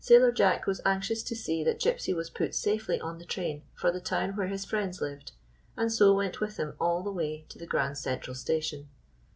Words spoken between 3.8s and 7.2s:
the town where his friends lived, and so went with him all the